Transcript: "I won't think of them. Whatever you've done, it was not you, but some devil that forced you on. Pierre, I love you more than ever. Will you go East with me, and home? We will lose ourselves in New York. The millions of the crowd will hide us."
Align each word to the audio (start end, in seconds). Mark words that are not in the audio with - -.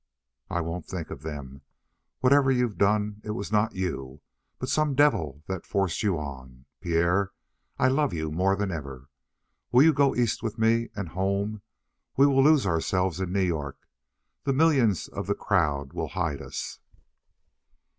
"I 0.49 0.61
won't 0.61 0.87
think 0.87 1.11
of 1.11 1.21
them. 1.21 1.61
Whatever 2.21 2.49
you've 2.51 2.79
done, 2.79 3.21
it 3.23 3.35
was 3.37 3.51
not 3.51 3.75
you, 3.75 4.21
but 4.57 4.67
some 4.67 4.95
devil 4.95 5.43
that 5.47 5.63
forced 5.67 6.01
you 6.01 6.17
on. 6.17 6.65
Pierre, 6.81 7.33
I 7.77 7.87
love 7.87 8.11
you 8.11 8.31
more 8.31 8.55
than 8.55 8.71
ever. 8.71 9.09
Will 9.71 9.83
you 9.83 9.93
go 9.93 10.15
East 10.15 10.41
with 10.41 10.57
me, 10.57 10.89
and 10.95 11.09
home? 11.09 11.61
We 12.17 12.25
will 12.25 12.43
lose 12.43 12.65
ourselves 12.65 13.19
in 13.19 13.31
New 13.31 13.43
York. 13.45 13.77
The 14.43 14.53
millions 14.53 15.07
of 15.07 15.27
the 15.27 15.35
crowd 15.35 15.93
will 15.93 16.07
hide 16.07 16.41
us." 16.41 16.79